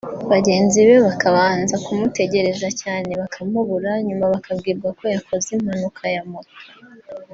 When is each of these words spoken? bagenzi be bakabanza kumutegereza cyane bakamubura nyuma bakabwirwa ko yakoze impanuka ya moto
bagenzi 0.31 0.77
be 0.87 0.97
bakabanza 1.07 1.73
kumutegereza 1.85 2.67
cyane 2.81 3.11
bakamubura 3.21 3.91
nyuma 4.07 4.25
bakabwirwa 4.33 4.89
ko 4.97 5.03
yakoze 5.13 5.47
impanuka 5.57 6.03
ya 6.15 6.23
moto 6.31 6.59